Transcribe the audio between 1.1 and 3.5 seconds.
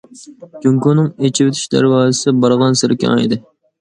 ئېچىۋېتىش دەرۋازىسى بارغانسېرى كېڭەيدى.